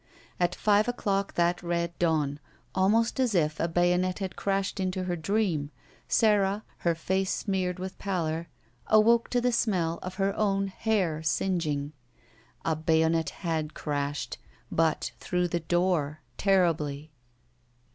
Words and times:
At 0.39 0.55
five 0.55 0.87
o'clock 0.87 1.35
that 1.35 1.61
red 1.61 1.93
dawn, 1.99 2.39
almost 2.73 3.19
as 3.19 3.35
if 3.35 3.59
a 3.59 3.67
bay 3.67 3.93
onet 3.93 4.17
had 4.17 4.35
crashed 4.35 4.79
into 4.79 5.03
her 5.03 5.15
dream, 5.15 5.69
Sara, 6.07 6.63
her 6.79 6.95
face 6.95 7.29
smeared 7.31 7.77
with 7.77 7.99
pallor, 7.99 8.47
awoke 8.87 9.29
to 9.29 9.39
the 9.39 9.51
smell 9.51 9.99
of 10.01 10.15
her 10.15 10.35
own 10.35 10.69
hair 10.69 11.21
singeing. 11.21 11.93
A 12.65 12.75
bayonet 12.75 13.29
had 13.29 13.75
crashed, 13.75 14.39
but 14.71 15.11
through 15.19 15.47
the 15.49 15.59
door, 15.59 16.21
terribly 16.35 17.11